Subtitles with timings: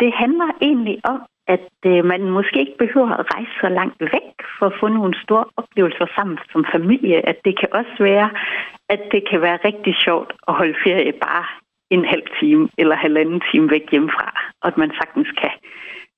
[0.00, 1.20] Det handler egentlig om,
[1.54, 5.14] at øh, man måske ikke behøver at rejse så langt væk for at få nogle
[5.24, 7.28] store oplevelser sammen som familie.
[7.30, 8.30] At det kan også være,
[8.94, 11.44] at det kan være rigtig sjovt at holde ferie bare
[11.90, 14.28] en halv time eller halvanden time væk hjemmefra.
[14.62, 15.54] Og at man sagtens kan,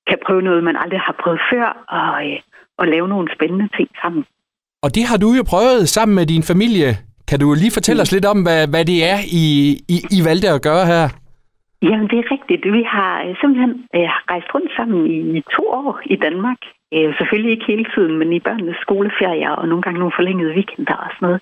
[0.09, 1.67] kan prøve noget, man aldrig har prøvet før,
[1.97, 2.39] og, øh,
[2.77, 4.23] og lave nogle spændende ting sammen.
[4.83, 6.89] Og det har du jo prøvet sammen med din familie.
[7.27, 9.45] Kan du lige fortælle os lidt om, hvad, hvad det er, I,
[9.95, 11.09] I, I valgte at gøre her?
[11.81, 12.73] Jamen, det er rigtigt.
[12.73, 15.07] Vi har øh, simpelthen øh, rejst rundt sammen
[15.37, 16.61] i to år i Danmark.
[16.93, 20.95] Øh, selvfølgelig ikke hele tiden, men i børnenes skoleferier og nogle gange nogle forlængede weekender
[21.05, 21.41] og sådan noget.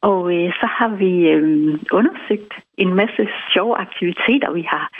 [0.00, 4.50] Og øh, så har vi øh, undersøgt en masse sjove aktiviteter.
[4.52, 4.90] Vi har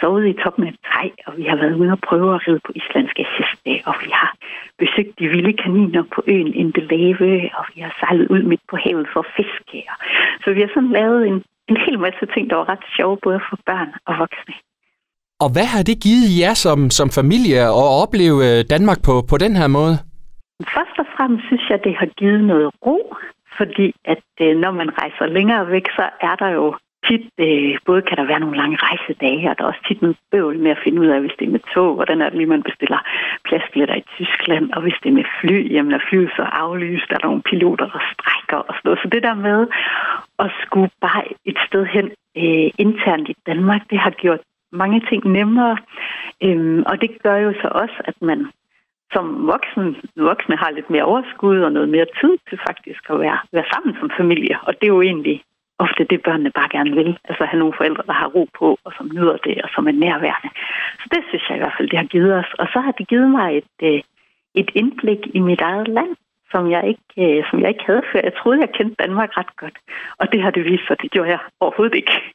[0.00, 2.60] sovet i toppen af et træ, og vi har været ude og prøve at ride
[2.66, 4.30] på islandske heste, og vi har
[4.78, 9.08] besøgt de vilde kaniner på øen Indelave, og vi har sejlet ud midt på havet
[9.12, 9.78] for at fiske.
[10.44, 13.40] Så vi har sådan lavet en en hel masse ting, der var ret sjove, både
[13.48, 14.54] for børn og voksne.
[15.44, 19.36] Og hvad har det givet jer som, som familie at opleve øh, Danmark på, på
[19.44, 19.96] den her måde?
[20.76, 22.98] Først og fremmest synes jeg, det har givet noget ro,
[23.58, 26.66] fordi at øh, når man rejser længere væk, så er der jo
[27.08, 30.16] tit, øh, både kan der være nogle lange rejsedage, og der er også tit noget
[30.32, 32.54] bøvl med at finde ud af, hvis det er med tog, hvordan er det lige,
[32.56, 33.00] man bestiller
[33.46, 37.18] pladsbilletter i Tyskland, og hvis det er med fly, jamen er flyet så aflyst, er
[37.18, 39.02] der nogle piloter, der strækker og sådan noget.
[39.02, 39.60] Så det der med
[40.44, 44.40] at skulle bare et sted hen øh, internt i Danmark, det har gjort
[44.72, 45.76] mange ting nemmere,
[46.42, 48.46] øhm, og det gør jo så også, at man
[49.12, 53.38] som voksen, voksne har lidt mere overskud og noget mere tid til faktisk at være,
[53.52, 54.56] være sammen som familie.
[54.66, 55.42] Og det er jo egentlig
[55.78, 57.18] ofte det, børnene bare gerne vil.
[57.28, 59.96] Altså have nogle forældre, der har ro på, og som nyder det, og som er
[60.04, 60.50] nærværende.
[61.00, 62.50] Så det synes jeg i hvert fald, det har givet os.
[62.58, 64.00] Og så har det givet mig et, øh,
[64.54, 66.12] et indblik i mit eget land,
[66.52, 68.20] som jeg, ikke, øh, som jeg ikke havde før.
[68.24, 69.76] Jeg troede, jeg kendte Danmark ret godt.
[70.20, 72.16] Og det har det vist sig, det gjorde jeg overhovedet ikke.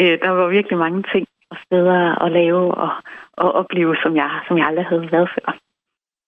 [0.00, 2.92] Øh, der var virkelig mange ting og steder at lave og,
[3.32, 5.56] og opleve, som jeg, som jeg aldrig havde været før.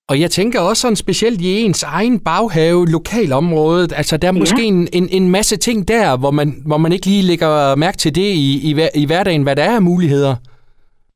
[0.08, 4.62] Og jeg tænker også sådan specielt i ens egen baghave, lokalområdet, altså der er måske
[4.62, 4.68] ja.
[4.68, 8.14] en, en, en masse ting der, hvor man, hvor man ikke lige lægger mærke til
[8.14, 10.36] det i, i, i hverdagen, hvad der er af muligheder.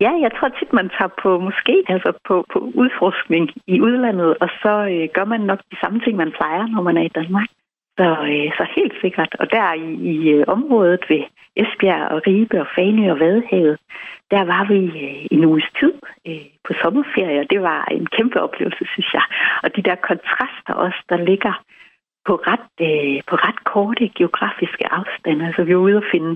[0.01, 4.49] Ja, jeg tror tit, man tager på måske altså på, på udforskning i udlandet, og
[4.63, 7.49] så øh, gør man nok de samme ting, man plejer, når man er i Danmark.
[7.99, 9.37] Så, øh, så helt sikkert.
[9.41, 11.23] Og der i, i øh, området ved
[11.57, 13.79] Esbjerg og Ribe og Fanø og Vadehavet,
[14.31, 15.95] der var vi øh, en uges tid
[16.29, 19.27] øh, på sommerferie, og det var en kæmpe oplevelse, synes jeg.
[19.63, 21.55] Og de der kontraster også, der ligger
[22.27, 25.47] på ret, øh, på ret korte geografiske afstande.
[25.47, 26.33] Altså vi var ude og finde,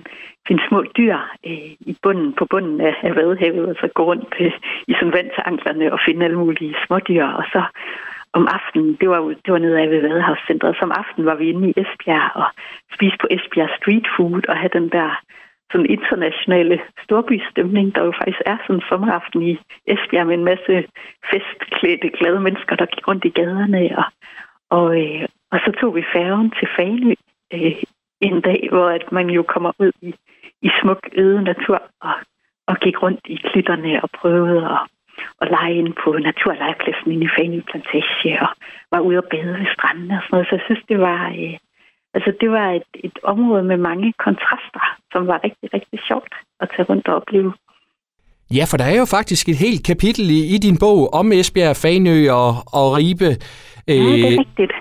[0.49, 4.35] finde små dyr øh, i bunden, på bunden af, af Vadehavet, og så gå rundt
[4.41, 4.53] øh,
[4.91, 7.63] i sådan vandtanklerne og finde alle mulige smådyr, og så
[8.33, 11.69] om aftenen, det var, det var nede af ved Vadehavscentret, som aften var vi inde
[11.69, 12.47] i Esbjerg og
[12.95, 15.11] spiste på Esbjerg Street Food og havde den der
[15.73, 19.53] sådan internationale storbystemning, der jo faktisk er sådan en sommeraften i
[19.87, 20.75] Esbjerg med en masse
[21.31, 23.83] festklædte, glade mennesker, der gik rundt i gaderne.
[24.01, 24.05] Og,
[24.79, 27.15] og, øh, og så tog vi færgen til Fanø
[27.55, 27.83] øh,
[28.21, 30.15] en dag, hvor at man jo kommer ud i,
[30.63, 32.15] i smuk øde natur og,
[32.67, 34.79] og gik rundt i klitterne og prøvede at
[35.41, 38.51] og lege ind på naturlejepladsen inde i Fanø Plantage og
[38.93, 40.47] var ude og bade ved stranden og sådan noget.
[40.49, 41.55] Så jeg synes, det var, øh,
[42.15, 44.83] altså, det var et, et område med mange kontraster,
[45.13, 47.53] som var rigtig, rigtig sjovt at tage rundt og opleve.
[48.57, 51.77] Ja, for der er jo faktisk et helt kapitel i, i din bog om Esbjerg,
[51.83, 53.31] Fanø og, og Ribe.
[53.89, 54.73] Ja, det er øh, rigtigt.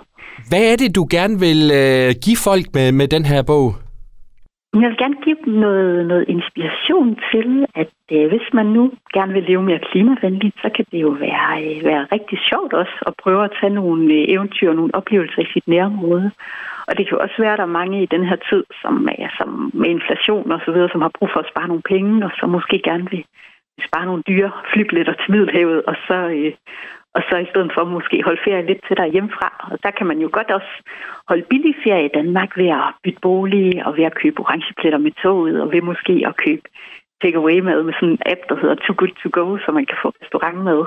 [0.49, 3.67] Hvad er det, du gerne vil øh, give folk med, med den her bog?
[4.81, 7.49] Jeg vil gerne give dem noget, noget inspiration til,
[7.81, 8.83] at øh, hvis man nu
[9.13, 12.95] gerne vil leve mere klimavenligt, så kan det jo være, øh, være rigtig sjovt også
[13.07, 16.31] at prøve at tage nogle øh, eventyr og nogle oplevelser i sit nærområde.
[16.87, 18.93] Og det kan jo også være, at der er mange i den her tid, som,
[19.25, 22.25] er, som med inflation og så videre, som har brug for at spare nogle penge,
[22.25, 23.23] og som måske gerne vil
[23.87, 26.53] spare nogle dyre flybilletter til Middelhavet, og så, øh,
[27.15, 29.49] og så i stedet for måske holde ferie lidt til dig hjemmefra.
[29.71, 30.73] Og der kan man jo godt også
[31.29, 35.11] holde billig ferie i Danmark ved at bytte bolig og ved at købe orangepletter med
[35.23, 36.65] toget og ved måske at købe
[37.21, 40.09] takeaway-mad med sådan en app, der hedder Too Good To Go, så man kan få
[40.21, 40.81] restaurantmad,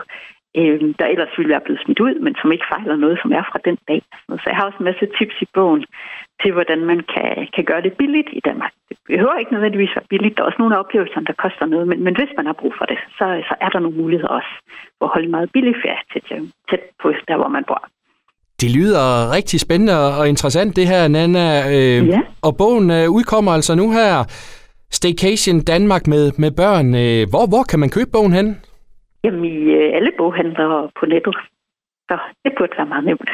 [0.59, 3.45] øh, der ellers ville være blevet smidt ud, men som ikke fejler noget, som er
[3.51, 4.01] fra den dag.
[4.43, 5.85] Så jeg har også en masse tips i bogen
[6.43, 8.73] til, hvordan man kan, kan gøre det billigt i Danmark.
[8.89, 10.35] Det behøver ikke nødvendigvis være billigt.
[10.37, 12.75] Der er også nogle af oplevelserne, der koster noget, men, men hvis man har brug
[12.79, 14.53] for det, så, så er der nogle muligheder også
[14.99, 16.25] for at holde meget billig ferie tæt,
[16.71, 17.83] tæt på der, hvor man bor.
[18.63, 19.05] Det lyder
[19.37, 21.45] rigtig spændende og interessant, det her, Nana.
[21.75, 22.21] Øh, ja.
[22.43, 24.25] Og bogen øh, udkommer altså nu her,
[24.91, 26.87] Staycation Danmark med, med børn.
[26.95, 28.57] Øh, hvor, hvor kan man købe bogen hen?
[29.25, 29.57] Jamen i
[30.23, 31.37] øh, alle boghandlere på nettet.
[32.09, 33.31] Så det burde være meget nemt.